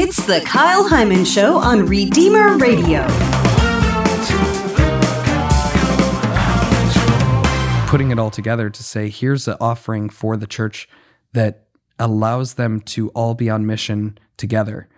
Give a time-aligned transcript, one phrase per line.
[0.00, 3.04] It's the Kyle Heimann Show on Redeemer Radio.
[7.88, 10.88] Putting it all together to say, here's an offering for the church
[11.32, 11.66] that
[11.98, 14.88] allows them to all be on mission together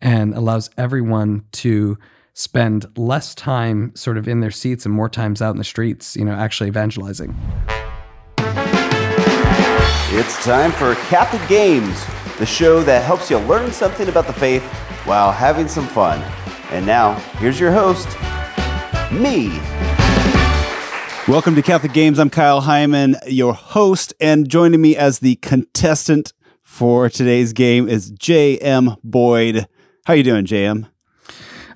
[0.00, 1.98] and allows everyone to
[2.32, 6.14] spend less time sort of in their seats and more times out in the streets,
[6.14, 7.36] you know, actually evangelizing.
[10.16, 12.04] It's time for Catholic Games,
[12.38, 14.64] the show that helps you learn something about the faith
[15.04, 16.20] while having some fun.
[16.70, 18.08] And now, here's your host,
[19.12, 19.48] me.
[21.28, 22.18] Welcome to Catholic Games.
[22.18, 28.10] I'm Kyle Heimann, your host, and joining me as the contestant for today's game is
[28.10, 28.96] J.M.
[29.04, 29.68] Boyd.
[30.04, 30.86] How are you doing, J.M.?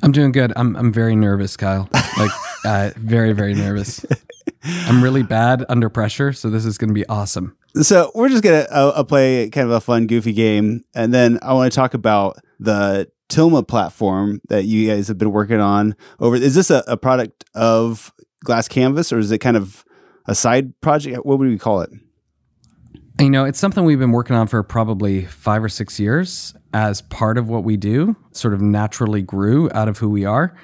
[0.03, 0.53] I'm doing good.
[0.57, 1.89] I'm I'm very nervous, Kyle.
[2.19, 2.31] Like
[2.65, 4.05] uh, very very nervous.
[4.87, 7.57] I'm really bad under pressure, so this is going to be awesome.
[7.75, 11.39] So we're just gonna uh, uh, play kind of a fun, goofy game, and then
[11.43, 15.95] I want to talk about the Tilma platform that you guys have been working on.
[16.19, 18.13] Over is this a, a product of
[18.45, 19.85] Glass Canvas, or is it kind of
[20.27, 21.25] a side project?
[21.25, 21.91] What would we call it?
[23.21, 27.03] You know, it's something we've been working on for probably five or six years as
[27.03, 30.55] part of what we do, sort of naturally grew out of who we are,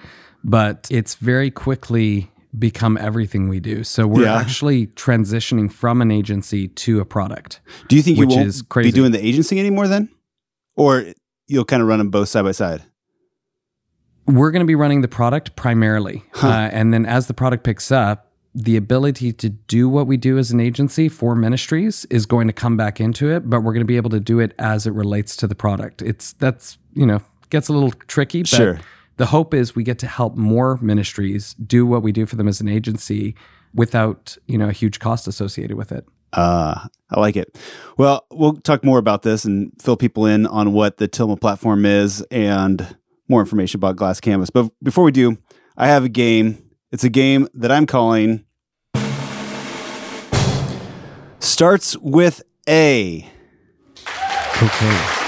[0.44, 3.84] but it's very quickly become everything we do.
[3.84, 4.36] So we're Yeah.
[4.38, 7.60] actually transitioning from an agency to a product.
[7.88, 10.08] Do you think you won't be doing the agency anymore then,
[10.76, 11.04] or
[11.46, 12.82] you'll kind of run them both side by side?
[14.26, 16.24] We're going to be running the product primarily.
[16.42, 20.38] Uh, and then as the product picks up, the ability to do what we do
[20.38, 23.80] as an agency for ministries is going to come back into it, but we're going
[23.82, 26.00] to be able to do it as it relates to the product.
[26.02, 28.80] It's that's, you know, gets a little tricky, but Sure.
[29.16, 32.48] The hope is we get to help more ministries do what we do for them
[32.48, 33.34] as an agency
[33.74, 36.04] without, you know, a huge cost associated with it.
[36.32, 37.56] Uh, I like it.
[37.96, 41.86] Well, we'll talk more about this and fill people in on what the Tilma platform
[41.86, 42.96] is and
[43.28, 44.50] more information about Glass Canvas.
[44.50, 45.38] But before we do,
[45.76, 46.62] I have a game.
[46.90, 48.44] It's a game that I'm calling
[51.44, 53.30] Starts with A.
[54.62, 55.23] Okay.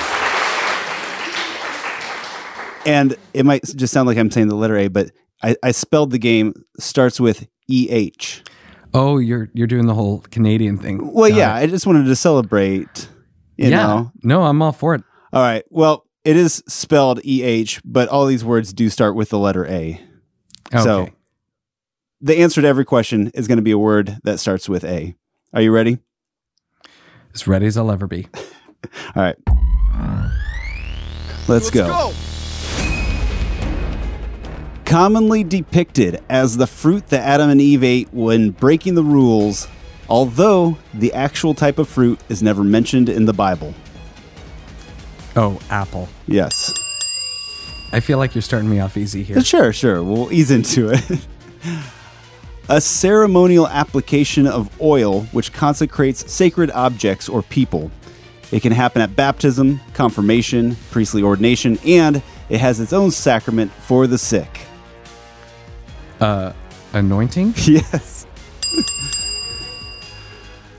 [2.86, 5.10] And it might just sound like I'm saying the letter A, but
[5.42, 8.42] I, I spelled the game starts with EH.
[8.94, 11.12] Oh, you're you're doing the whole Canadian thing.
[11.12, 11.64] Well, Got yeah, it.
[11.64, 13.08] I just wanted to celebrate.
[13.56, 13.86] You yeah.
[13.86, 15.02] know, No, I'm all for it.
[15.32, 15.64] All right.
[15.70, 20.00] Well, it is spelled EH, but all these words do start with the letter A.
[20.72, 20.82] Okay.
[20.82, 21.08] So
[22.20, 25.14] the answer to every question is going to be a word that starts with A.
[25.52, 25.98] Are you ready?
[27.36, 28.26] as ready as I'll ever be.
[29.14, 29.36] All right.
[31.48, 32.12] Let's, go.
[34.86, 39.66] Commonly depicted as the fruit that Adam and Eve ate when breaking the rules,
[40.08, 43.74] although the actual type of fruit is never mentioned in the Bible.
[45.34, 46.08] Oh, apple.
[46.28, 46.72] Yes.
[47.92, 49.38] I feel like you're starting me off easy here.
[49.38, 50.04] Uh, sure, sure.
[50.04, 51.26] We'll ease into it.
[52.68, 57.90] a ceremonial application of oil which consecrates sacred objects or people.
[58.52, 64.06] It can happen at baptism, confirmation, priestly ordination, and it has its own sacrament for
[64.06, 64.60] the sick.
[66.20, 66.52] Uh,
[66.92, 67.54] anointing?
[67.66, 68.26] Yes.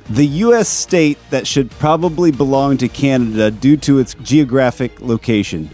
[0.09, 0.69] the U.S.
[0.69, 5.69] state that should probably belong to Canada due to its geographic location.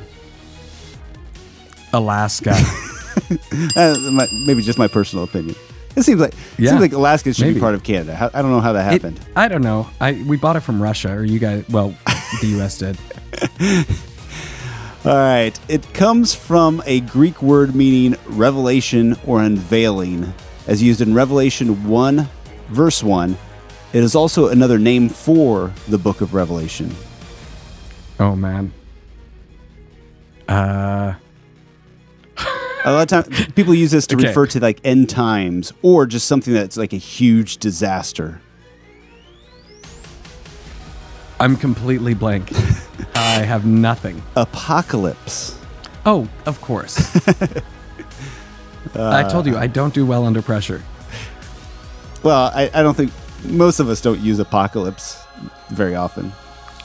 [1.94, 2.56] Alaska.
[3.78, 5.56] Uh, my, maybe just my personal opinion.
[5.96, 8.16] It seems like it Yeah, seems like Alaska should be part of Canada.
[8.16, 9.20] How, I don't know how that It- happened.
[9.36, 9.88] I don't know.
[10.02, 11.64] I we bought it from Russia, or you guys.
[11.70, 11.94] Well,
[12.42, 12.80] the U.S.
[12.80, 12.98] did.
[15.06, 15.58] All right.
[15.68, 20.34] It comes from a Greek word meaning revelation or unveiling,
[20.68, 22.30] as used in Revelation 1,
[22.70, 23.38] verse 1.
[23.92, 26.96] It is also another name for the book of Revelation.
[28.20, 28.72] Oh man.
[30.48, 31.14] Uh,
[32.86, 34.28] A lot of times, people use this to Okay.
[34.28, 38.42] refer to like end times or just something that's like a huge disaster.
[41.40, 42.52] I'm completely blank.
[43.16, 44.22] I have nothing.
[44.36, 45.58] Apocalypse.
[46.06, 46.98] Oh, of course.
[48.96, 50.82] I told you I don't do well under pressure.
[52.22, 53.12] Well, I, I don't think
[53.46, 55.24] most of us don't use apocalypse
[55.70, 56.32] very often.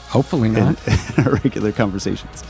[0.09, 0.89] Hopefully in, not.
[1.19, 2.43] in our regular conversations.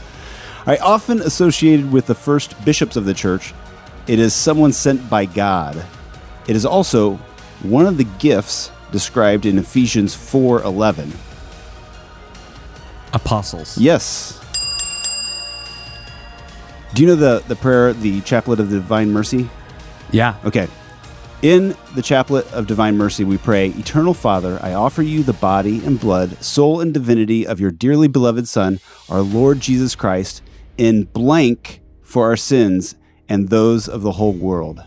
[0.61, 3.55] All right, often associated with the first bishops of the church,
[4.07, 5.83] it is someone sent by God.
[6.47, 7.17] It is also
[7.63, 11.13] one of the gifts described in Ephesians 4:11.
[13.13, 13.79] Apostles.
[13.79, 14.41] Yes.
[16.95, 19.49] Do you know the the prayer, the Chaplet of the Divine Mercy?
[20.11, 20.37] Yeah.
[20.45, 20.69] Okay.
[21.41, 25.85] In the Chaplet of Divine Mercy, we pray, Eternal Father, I offer you the body
[25.85, 30.43] and blood, soul and divinity of your dearly beloved Son, our Lord Jesus Christ,
[30.77, 32.97] in blank for our sins
[33.29, 34.83] and those of the whole world.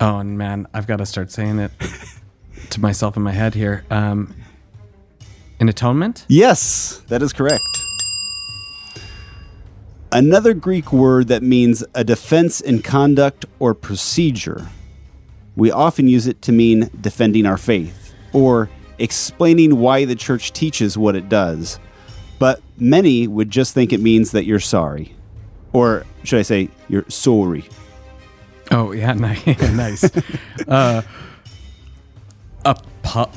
[0.00, 1.72] Oh, and man, I've got to start saying it
[2.70, 3.84] to myself in my head here.
[3.90, 4.34] Um,
[5.60, 6.24] an atonement?
[6.28, 7.62] Yes, that is correct.
[10.12, 14.68] Another Greek word that means a defense in conduct or procedure.
[15.56, 20.96] We often use it to mean defending our faith or explaining why the church teaches
[20.96, 21.80] what it does.
[22.38, 25.14] But many would just think it means that you're sorry.
[25.72, 27.64] Or should I say, you're sorry.
[28.70, 29.44] Oh, yeah, nice.
[29.72, 30.04] nice.
[30.68, 31.02] uh,
[32.64, 33.30] apo-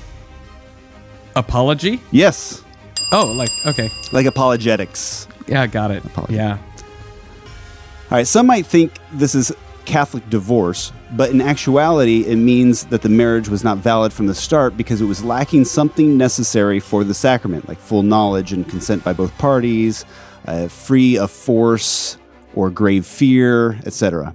[1.38, 2.02] apology?
[2.12, 2.64] Yes,
[3.12, 3.90] Oh, like, okay.
[4.12, 5.28] like apologetics.
[5.48, 6.04] Yeah, got it.
[6.04, 6.36] Apology.
[6.36, 6.58] Yeah.
[6.58, 9.54] All right, some might think this is
[9.86, 14.36] Catholic divorce, but in actuality, it means that the marriage was not valid from the
[14.36, 19.04] start because it was lacking something necessary for the sacrament, like full knowledge and consent
[19.06, 20.04] by both parties,
[20.46, 22.18] uh, free of force
[22.56, 24.34] or grave fear, etc.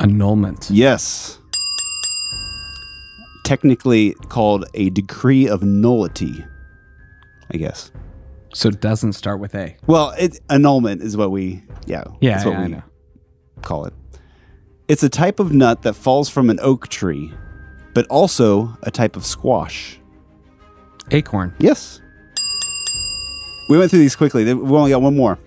[0.00, 0.68] Annulment.
[0.70, 1.38] Yes.
[3.48, 6.44] Technically called a decree of nullity,
[7.50, 7.90] I guess.
[8.52, 9.74] So it doesn't start with A.
[9.86, 12.82] Well, it, annulment is what we, yeah, Yeah, that's what yeah,
[13.56, 13.94] we call it.
[14.86, 17.32] It's a type of nut that falls from an oak tree,
[17.94, 19.98] but also a type of squash.
[21.10, 21.54] Acorn.
[21.58, 22.02] Yes.
[23.70, 24.44] We went through these quickly.
[24.44, 25.38] We've only got one more.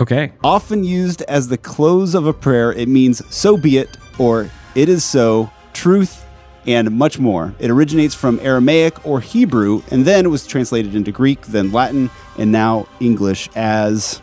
[0.00, 0.32] Okay.
[0.42, 4.88] Often used as the close of a prayer, it means so be it or it
[4.88, 6.24] is so, truth,
[6.66, 7.54] and much more.
[7.58, 12.10] It originates from Aramaic or Hebrew and then it was translated into Greek, then Latin,
[12.38, 14.20] and now English as.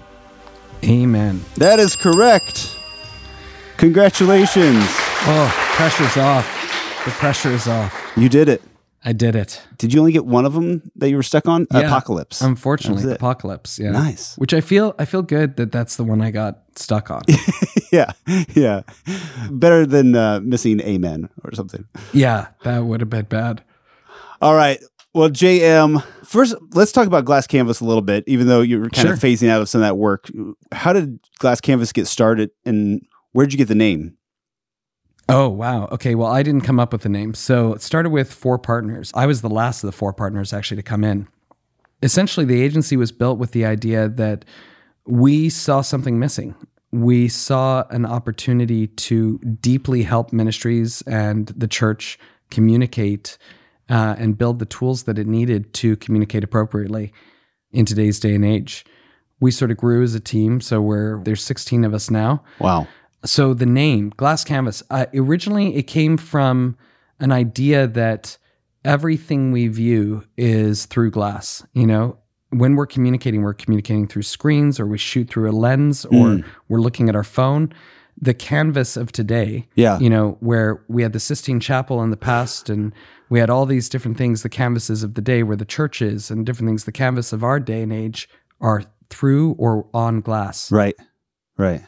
[0.83, 1.43] Amen.
[1.55, 2.75] That is correct.
[3.77, 4.75] Congratulations.
[5.29, 6.45] Oh, pressure's off.
[7.05, 7.93] The pressure is off.
[8.15, 8.61] You did it.
[9.05, 9.61] I did it.
[9.77, 11.67] Did you only get one of them that you were stuck on?
[11.71, 11.81] Yeah.
[11.81, 12.41] Apocalypse.
[12.41, 13.17] Unfortunately, That was it.
[13.17, 13.79] apocalypse.
[13.79, 13.91] Yeah.
[13.91, 14.35] Nice.
[14.37, 17.21] Which I feel I feel good that that's the one I got stuck on.
[17.91, 18.11] yeah,
[18.53, 18.81] yeah.
[19.49, 21.85] Better than uh, missing Amen or something.
[22.13, 23.63] yeah, that would have been bad.
[24.41, 24.79] All right.
[25.13, 29.09] Well, JM, first, let's talk about Glass Canvas a little bit, even though you're kind
[29.09, 30.29] of phasing out of some of that work.
[30.71, 33.01] How did Glass Canvas get started and
[33.31, 34.15] where did you get the name?
[35.29, 35.87] Oh, wow.
[35.87, 36.15] Okay.
[36.15, 37.33] Well, I didn't come up with the name.
[37.33, 39.11] So it started with four partners.
[39.15, 41.27] I was the last of the four partners actually to come in.
[42.01, 44.45] Essentially, the agency was built with the idea that
[45.05, 46.55] we saw something missing.
[46.91, 52.17] We saw an opportunity to deeply help ministries and the church
[52.49, 53.37] communicate
[53.89, 57.13] uh, and build the tools that it needed to communicate appropriately
[57.71, 58.85] in today's day and age.
[59.39, 60.61] We sort of grew as a team.
[60.61, 62.43] So we're there's 16 of us now.
[62.59, 62.87] Wow.
[63.25, 66.77] So the name Glass Canvas, uh, originally it came from
[67.19, 68.37] an idea that
[68.85, 71.65] everything we view is through glass.
[71.73, 72.17] You know,
[72.49, 76.45] when we're communicating, we're communicating through screens or we shoot through a lens or mm.
[76.69, 77.73] we're looking at our phone.
[78.19, 79.99] The canvas of today, Yeah.
[79.99, 82.93] you know, where we had the Sistine Chapel in the past and
[83.29, 86.31] we had all these different things, the canvases of the day where the church is
[86.31, 88.27] and different things, the canvas of our day and age
[88.59, 90.71] are through or on glass.
[90.71, 90.95] Right.
[91.57, 91.83] Right.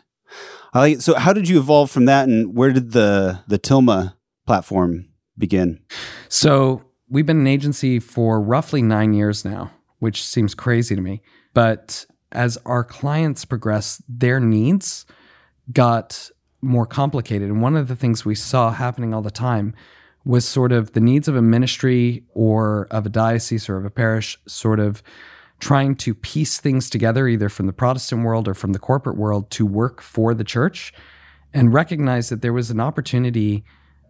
[0.74, 1.02] I like it.
[1.02, 4.14] So how did you evolve from that and where did the the Tilma
[4.46, 5.80] platform begin?
[6.28, 11.22] So we've been an agency for roughly nine years now, which seems crazy to me.
[11.54, 15.06] But as our clients progressed, their needs
[15.72, 16.30] got
[16.62, 17.50] more complicated.
[17.50, 19.74] And one of the things we saw happening all the time
[20.26, 23.90] was sort of the needs of a ministry or of a diocese or of a
[23.90, 25.02] parish sort of
[25.60, 29.50] trying to piece things together, either from the Protestant world or from the corporate world,
[29.52, 30.94] to work for the church
[31.54, 33.64] and recognize that there was an opportunity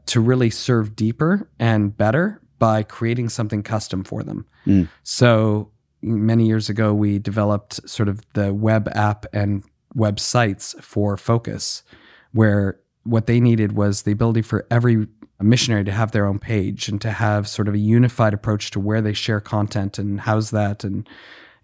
[0.05, 4.45] to really serve deeper and better by creating something custom for them.
[4.67, 4.89] Mm.
[5.03, 9.63] So many years ago, we developed sort of the web app and
[9.95, 11.83] websites for Focus,
[12.31, 15.07] where what they needed was the ability for every
[15.41, 18.79] missionary to have their own page and to have sort of a unified approach to
[18.79, 21.07] where they share content and house that and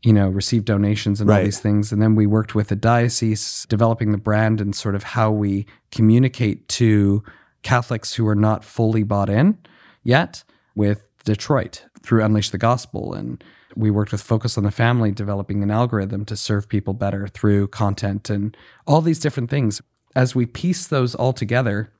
[0.01, 1.91] you know receive donations and all these things.
[1.91, 5.65] And then we worked with the diocese developing the brand and sort of how we
[5.91, 7.23] communicate to
[7.63, 9.57] catholics who are not fully bought in
[10.03, 10.43] yet
[10.75, 13.13] with detroit through unleash the gospel.
[13.13, 13.43] And
[13.75, 17.67] we worked with focus on the family developing an algorithm to serve people better through
[17.67, 18.55] content and
[18.87, 19.81] all these different things.
[20.15, 21.91] As we piece those all together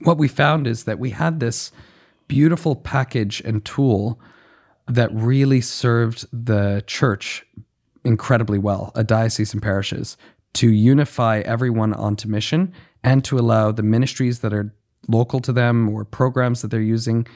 [0.00, 1.72] what we found is that we had this
[2.28, 4.18] beautiful package and tool
[4.86, 7.46] that really served the church
[8.04, 10.16] incredibly well, a diocese and parishes,
[10.54, 12.72] to unify everyone onto mission
[13.04, 14.74] and to allow the ministries that are
[15.08, 17.26] local to them or programs that they're using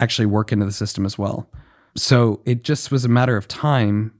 [0.00, 1.48] actually work into the system as well.
[1.96, 4.12] So it just was a matter of time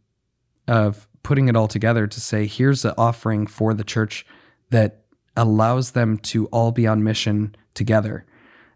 [0.69, 4.25] of putting it all together to say, here's an offering for the church
[4.71, 5.05] that
[5.37, 8.25] allows them to all be on mission together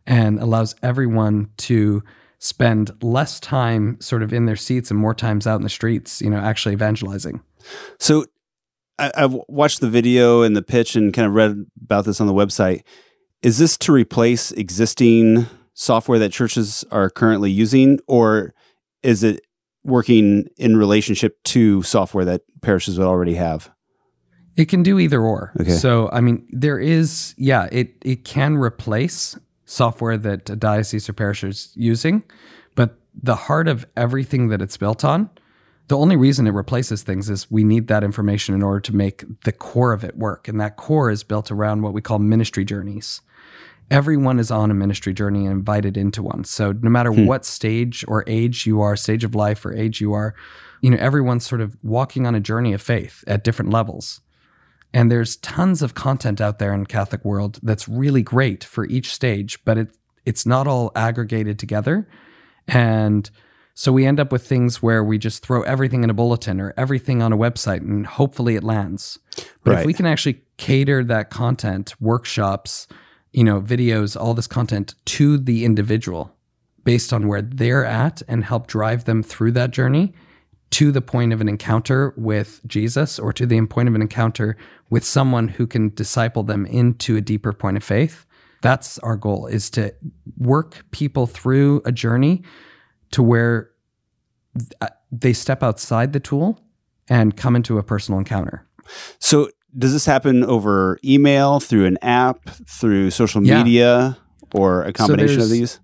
[0.07, 2.03] and allows everyone to
[2.39, 6.21] spend less time sort of in their seats and more times out in the streets,
[6.21, 7.41] you know, actually evangelizing.
[7.99, 8.25] So
[8.99, 12.27] I, have watched the video and the pitch and kind of read about this on
[12.27, 12.83] the website.
[13.43, 15.47] Is this to replace existing
[15.79, 18.53] software that churches are currently using, or
[19.05, 19.41] is it
[19.85, 23.71] working in relationship to software that parishes would already have?
[24.57, 25.53] It can do either or.
[25.61, 25.71] Okay.
[25.71, 31.13] So, I mean, there is, yeah, it, it can replace software that a diocese or
[31.13, 32.25] parish is using,
[32.75, 35.31] but the heart of everything that it's built on,
[35.87, 39.25] the only reason it replaces things is we need that information in order to make
[39.45, 40.49] the core of it work.
[40.49, 43.21] And that core is built around what we call ministry journeys.
[43.91, 46.45] Everyone is on a ministry journey and invited into one.
[46.45, 47.27] So no matter hmm.
[47.27, 50.35] what stage or age you are, stage of life or age you are,
[50.81, 54.21] you know, everyone's sort of walking on a journey of faith at different levels.
[54.93, 59.13] And there's tons of content out there in Catholic world that's really great for each
[59.13, 62.07] stage, but it it's not all aggregated together.
[62.67, 63.31] And
[63.73, 66.75] so we end up with things where we just throw everything in a bulletin or
[66.77, 69.19] everything on a website and hopefully it lands.
[69.65, 69.81] But right.
[69.81, 72.89] if we can actually cater that content, workshops,
[73.33, 76.35] you know, videos, all this content to the individual
[76.85, 80.15] based on where they're at and help drive them through that journey,
[80.71, 84.57] to the point of an encounter with Jesus or to the point of an encounter
[84.91, 88.27] with someone who can disciple them into a deeper point of faith.
[88.61, 89.95] That's our goal is to
[90.37, 92.43] work people through a journey
[93.13, 93.71] to where
[94.81, 96.61] uh, they step outside the tool
[97.09, 98.67] and come into a personal encounter.
[99.19, 104.61] So, does this happen over email, through an app, through social media, yeah.
[104.61, 105.81] or a combination so of these?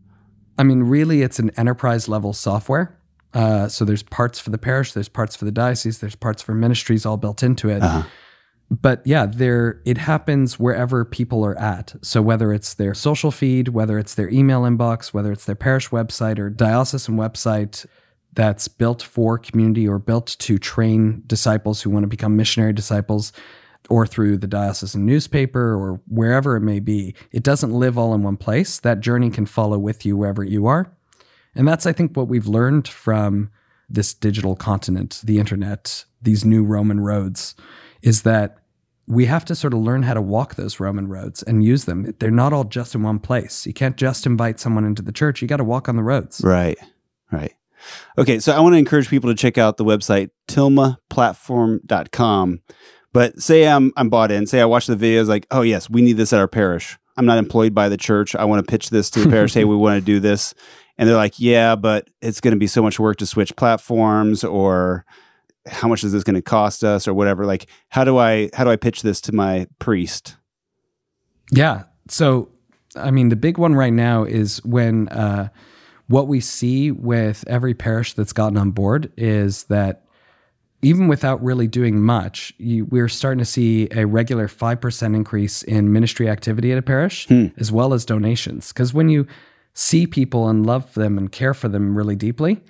[0.58, 2.98] I mean, really, it's an enterprise level software.
[3.32, 6.54] Uh, so there's parts for the parish, there's parts for the diocese, there's parts for
[6.54, 7.82] ministries all built into it.
[7.82, 8.02] Uh-huh.
[8.70, 11.94] But yeah, there it happens wherever people are at.
[12.02, 15.90] So whether it's their social feed, whether it's their email inbox, whether it's their parish
[15.90, 17.86] website or diocesan website
[18.32, 23.32] that's built for community or built to train disciples who want to become missionary disciples,
[23.90, 28.22] or through the diocesan newspaper or wherever it may be, it doesn't live all in
[28.22, 28.80] one place.
[28.80, 30.92] That journey can follow with you wherever you are.
[31.54, 33.50] And that's, I think, what we've learned from
[33.88, 37.54] this digital continent, the internet, these new Roman roads,
[38.02, 38.58] is that
[39.06, 42.14] we have to sort of learn how to walk those Roman roads and use them.
[42.18, 43.66] They're not all just in one place.
[43.66, 45.42] You can't just invite someone into the church.
[45.42, 46.40] You got to walk on the roads.
[46.42, 46.78] Right,
[47.30, 47.52] right.
[48.16, 52.60] Okay, so I want to encourage people to check out the website tilmaplatform.com.
[53.14, 54.46] But say I'm I'm bought in.
[54.46, 56.98] Say I watch the videos like, oh yes, we need this at our parish.
[57.16, 58.34] I'm not employed by the church.
[58.34, 59.54] I want to pitch this to the parish.
[59.54, 60.52] hey, we want to do this
[60.98, 64.44] and they're like, yeah, but it's going to be so much work to switch platforms
[64.44, 65.04] or
[65.66, 68.64] how much is this going to cost us or whatever like how do i how
[68.64, 70.36] do i pitch this to my priest
[71.50, 72.50] yeah so
[72.96, 75.48] i mean the big one right now is when uh,
[76.06, 80.03] what we see with every parish that's gotten on board is that
[80.84, 85.92] even without really doing much, you, we're starting to see a regular 5% increase in
[85.92, 87.46] ministry activity at a parish, hmm.
[87.56, 88.72] as well as donations.
[88.72, 89.26] Because when you
[89.72, 92.62] see people and love them and care for them really deeply,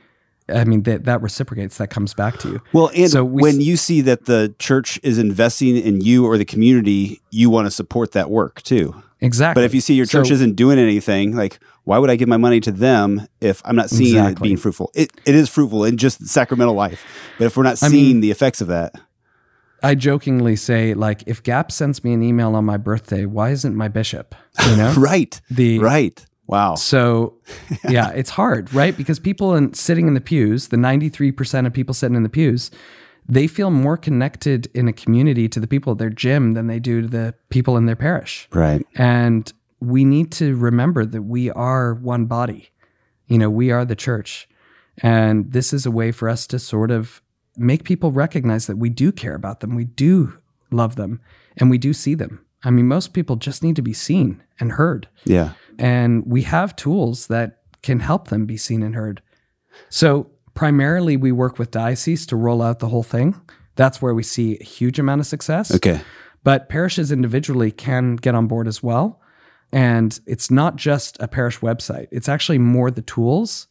[0.49, 1.79] I mean that that reciprocates.
[1.79, 2.63] That comes back to you.
[2.73, 6.37] Well, and so we, when you see that the church is investing in you or
[6.37, 8.95] the community, you want to support that work too.
[9.21, 9.61] Exactly.
[9.61, 12.29] But if you see your church so, isn't doing anything, like why would I give
[12.29, 14.33] my money to them if I'm not seeing exactly.
[14.33, 14.91] it being fruitful?
[14.95, 17.05] It it is fruitful in just sacramental life,
[17.39, 18.95] but if we're not seeing I mean, the effects of that.
[19.83, 23.77] I jokingly say, like, if Gap sends me an email on my birthday, why isn't
[23.77, 24.35] my bishop?
[24.67, 25.39] You know, right?
[25.51, 26.25] The right.
[26.47, 26.75] Wow.
[26.75, 27.35] So,
[27.89, 28.97] yeah, it's hard, right?
[28.97, 32.71] Because people in, sitting in the pews, the 93% of people sitting in the pews,
[33.27, 36.79] they feel more connected in a community to the people at their gym than they
[36.79, 38.49] do to the people in their parish.
[38.53, 38.87] Right.
[38.95, 39.53] And
[39.87, 42.71] we need to remember that we are one body.
[43.27, 44.49] You know, we are the church.
[44.99, 47.23] And this is a way for us to sort of
[47.57, 50.39] make people recognize that we do care about them, we do
[50.71, 51.21] love them,
[51.57, 52.45] and we do see them.
[52.65, 55.09] I mean, most people just need to be seen and heard.
[55.25, 55.53] Yeah.
[55.79, 59.21] And we have tools that can help them be seen and heard.
[59.89, 63.41] So, primarily, we work with dioceses to roll out the whole thing.
[63.77, 65.75] That's where we see a huge amount of success.
[65.75, 66.01] Okay.
[66.43, 69.21] But parishes individually can get on board as well.
[69.75, 73.67] And it's not just a parish website, it's actually more the tools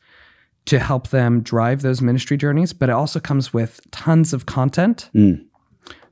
[0.66, 5.10] to help them drive those ministry journeys, but it also comes with tons of content
[5.16, 5.42] mm.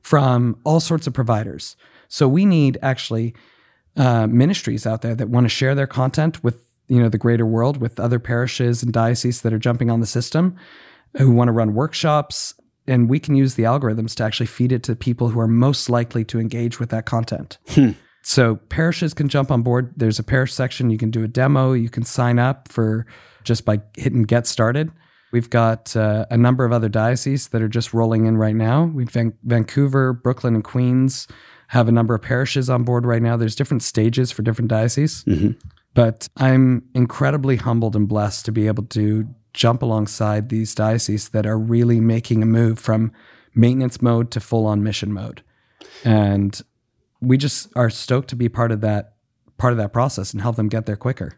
[0.00, 1.76] from all sorts of providers.
[2.08, 3.34] So we need actually
[3.98, 7.46] uh, ministries out there that want to share their content with you know the greater
[7.46, 10.56] world with other parishes and dioceses that are jumping on the system
[11.18, 12.54] who want to run workshops
[12.86, 15.90] and we can use the algorithms to actually feed it to people who are most
[15.90, 17.58] likely to engage with that content.
[18.22, 19.92] So parishes can jump on board.
[19.96, 20.90] There's a parish section.
[20.90, 21.72] You can do a demo.
[21.72, 23.06] You can sign up for
[23.44, 24.90] just by hitting get started.
[25.32, 28.84] We've got uh, a number of other dioceses that are just rolling in right now.
[28.84, 31.26] We've Van- Vancouver, Brooklyn, and Queens
[31.68, 33.36] have a number of parishes on board right now.
[33.36, 35.24] There's different stages for different dioceses.
[35.94, 41.46] But I'm incredibly humbled and blessed to be able to jump alongside these dioceses that
[41.46, 43.10] are really making a move from
[43.54, 45.42] maintenance mode to full on mission mode.
[46.04, 46.60] And
[47.22, 49.14] we just are stoked to be part of that
[49.56, 51.32] part of that process and help them get there quicker.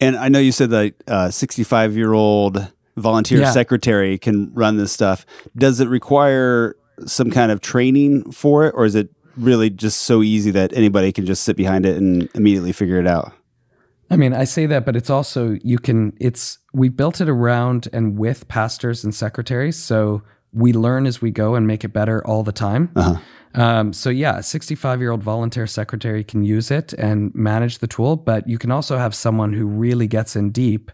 [0.00, 3.50] And I know you said that uh, 65 year old volunteer Yeah.
[3.52, 5.24] secretary can run this stuff.
[5.56, 6.74] Does it require
[7.06, 11.12] some kind of training for it, or is it really just so easy that anybody
[11.12, 13.32] can just sit behind it and immediately figure it out?
[14.10, 16.16] I mean, I say that, but it's also you can.
[16.20, 21.30] It's we built it around and with pastors and secretaries, so we learn as we
[21.30, 22.90] go and make it better all the time.
[23.54, 27.86] Um, so yeah, a 65 year old volunteer secretary can use it and manage the
[27.86, 30.90] tool, but you can also have someone who really gets in deep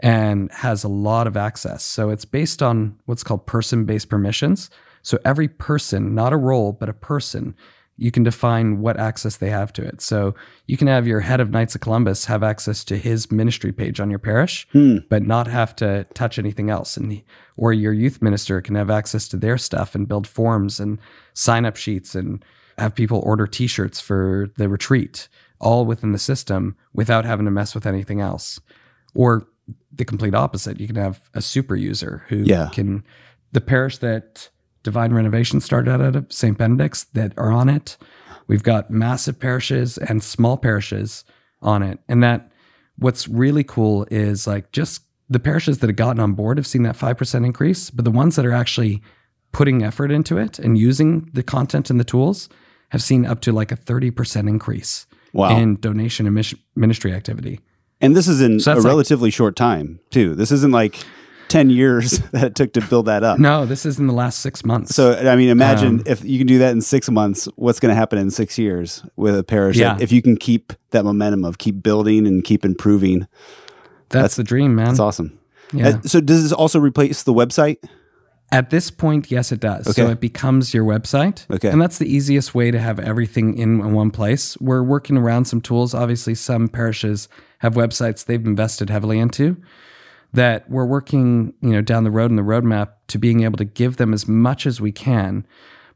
[0.00, 1.82] and has a lot of access.
[1.82, 4.68] So it's based on what's called person based permissions.
[5.02, 7.54] So every person, not a role, but a person,
[7.96, 10.00] you can define what access they have to it.
[10.00, 10.34] So
[10.66, 14.00] you can have your head of Knights of Columbus have access to his ministry page
[14.00, 14.98] on your parish, hmm.
[15.08, 16.96] but not have to touch anything else.
[16.96, 17.22] And
[17.56, 20.98] or your youth minister can have access to their stuff and build forms and
[21.34, 22.44] sign up sheets and
[22.78, 25.28] have people order T-shirts for the retreat,
[25.60, 28.60] all within the system without having to mess with anything else.
[29.14, 29.46] Or
[29.92, 30.80] the complete opposite.
[30.80, 32.70] You can have a super user who Yeah.
[32.72, 33.04] can
[33.52, 34.50] the parish that
[34.84, 36.56] Divine Renovation started out of St.
[36.56, 37.96] Benedict's that are on it.
[38.46, 41.24] We've got massive parishes and small parishes
[41.62, 41.98] on it.
[42.08, 42.52] And that
[42.96, 46.82] what's really cool is like just the parishes that have gotten on board have seen
[46.84, 49.02] that 5% increase, but the ones that are actually
[49.52, 52.48] putting effort into it and using the content and the tools
[52.90, 55.56] have seen up to like a 30% increase Wow.
[55.56, 57.58] in donation and ministry activity.
[58.00, 60.34] And this is in So a that's like- relatively short time, too.
[60.34, 60.98] This isn't like
[61.54, 63.38] 10 years that it took to build that up.
[63.38, 64.92] No, this is in the last six months.
[64.92, 67.90] So, I mean, imagine Um, if you can do that in six months, what's going
[67.90, 69.76] to happen in six years with a parish?
[69.76, 69.96] Yeah.
[70.00, 73.28] If you can keep that momentum of keep building and keep improving,
[74.08, 74.86] that's, the dream, man.
[74.86, 75.38] That's awesome.
[75.72, 75.90] Yeah.
[75.90, 77.76] Uh, so, does this also replace the website?
[78.50, 79.94] At this point, yes, it does.
[79.94, 81.48] So it becomes your website.
[81.50, 81.70] Okay.
[81.70, 84.56] And that's the easiest way to have everything in one place.
[84.60, 85.94] We're working around some tools.
[85.94, 87.28] Obviously, some parishes
[87.60, 89.56] have websites they've invested heavily into
[90.34, 93.64] that we're working, you know, down the road in the roadmap to being able to
[93.64, 95.46] give them as much as we can.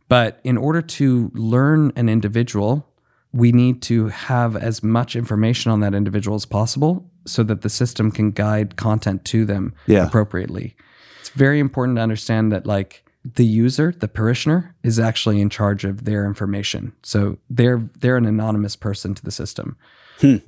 [0.08, 2.88] But in order to learn an individual,
[3.32, 7.68] we need to have as much information on that individual as possible so that the
[7.68, 10.06] system can guide content to them Yeah.
[10.06, 10.74] appropriately.
[11.20, 15.84] It's very important to understand that like the user, the parishioner is actually in charge
[15.84, 16.92] of their information.
[17.02, 19.76] So they're they're an anonymous person to the system.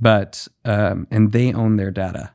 [0.00, 2.32] But um, and they own their data.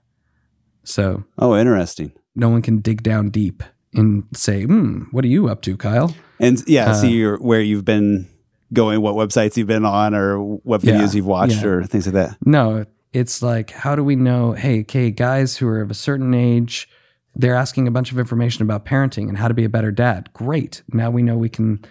[0.85, 2.11] So Oh, interesting.
[2.35, 6.13] no one can dig down deep and say, "Hmm, what are you up to, Kyle?"
[6.39, 8.27] And yeah, Uh, see your, where you've been
[8.73, 11.67] going, what websites you've been on, or what Yeah, videos you've watched, yeah.
[11.67, 12.37] or things like that.
[12.45, 14.51] No, it's like, how do we know?
[14.53, 16.89] Hey, okay, guys who are of a certain age,
[17.35, 20.29] they're asking a bunch of information about parenting and how to be a better dad.
[20.33, 20.83] Great.
[20.91, 21.83] Now we know we can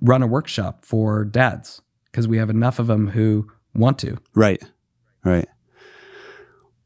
[0.00, 4.16] run a workshop for dads because we have enough of them who want to.
[4.34, 4.62] Right.
[5.24, 5.48] Right.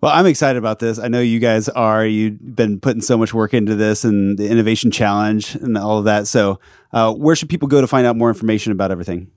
[0.01, 0.99] Well, I'm excited about this.
[0.99, 2.05] I know you guys are.
[2.05, 6.05] You've been putting so much work into this and the innovation challenge and all of
[6.05, 6.27] that.
[6.27, 6.61] So,
[6.93, 9.31] uh, where should people go to find out more information about everything?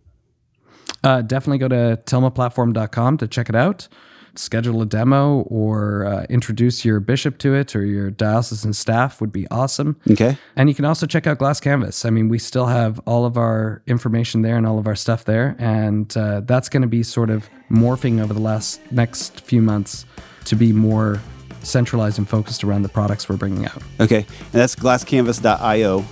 [1.03, 3.87] Uh, definitely go to tilmaplatform.com to check it out.
[4.35, 9.31] Schedule a demo or uh, introduce your bishop to it or your diocesan staff would
[9.31, 9.97] be awesome.
[10.11, 10.37] Okay.
[10.55, 12.05] And you can also check out Glass Canvas.
[12.05, 15.25] I mean, we still have all of our information there and all of our stuff
[15.25, 19.61] there, and uh, that's going to be sort of morphing over the last next few
[19.61, 20.05] months
[20.45, 21.19] to be more
[21.61, 23.81] centralized and focused around the products we're bringing out.
[23.99, 24.17] Okay.
[24.19, 26.05] And that's glasscanvas.io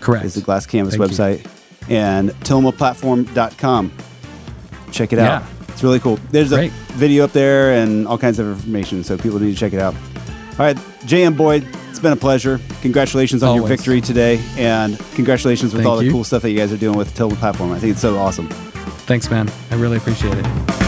[0.00, 0.24] Correct.
[0.24, 1.16] is the Glass Canvas Thank you.
[1.16, 1.50] website
[1.88, 3.92] and tilmaplatform.com.
[4.92, 5.42] Check it out.
[5.42, 5.46] Yeah.
[5.68, 6.18] It's really cool.
[6.30, 9.04] There's a video up there and all kinds of information.
[9.04, 9.94] So people need to check it out.
[9.94, 10.76] All right.
[11.04, 12.60] JM Boyd, it's been a pleasure.
[12.80, 14.42] Congratulations on your victory today.
[14.56, 16.12] And congratulations with Thank all the you.
[16.12, 17.72] cool stuff that you guys are doing with Tilma Platform.
[17.72, 18.48] I think it's so awesome.
[19.06, 19.50] Thanks, man.
[19.70, 20.85] I really appreciate it.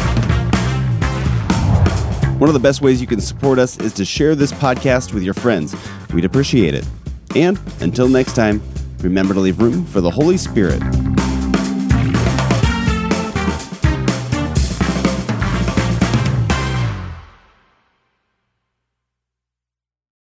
[2.38, 5.24] One of the best ways you can support us is to share this podcast with
[5.24, 5.74] your friends.
[6.14, 6.87] We'd appreciate it.
[7.35, 8.62] And until next time,
[9.01, 10.81] remember to leave room for the Holy Spirit.